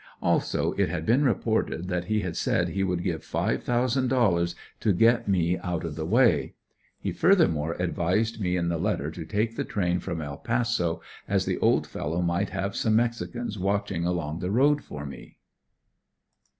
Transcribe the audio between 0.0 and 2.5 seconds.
Also, it had been reported that he had